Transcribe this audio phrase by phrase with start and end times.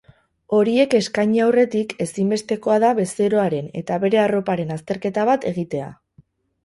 [0.59, 5.93] Horiek eskaini aurretik ezinbestekoa da bezeroaren eta bere arroparen azterketa bat egitea.